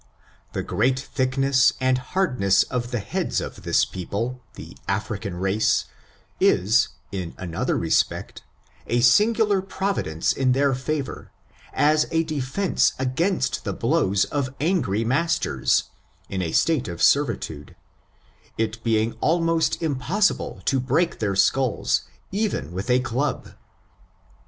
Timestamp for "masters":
15.05-15.91